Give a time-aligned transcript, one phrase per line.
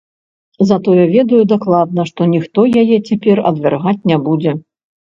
[0.69, 4.61] Затое ведаю дакладна, што ніхто яе цяпер абвяргаць не будзе.